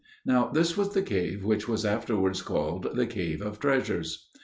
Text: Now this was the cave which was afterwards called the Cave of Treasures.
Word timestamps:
Now 0.25 0.47
this 0.47 0.75
was 0.75 0.95
the 0.95 1.03
cave 1.03 1.45
which 1.45 1.67
was 1.67 1.85
afterwards 1.85 2.41
called 2.41 2.89
the 2.95 3.05
Cave 3.05 3.39
of 3.39 3.59
Treasures. 3.59 4.29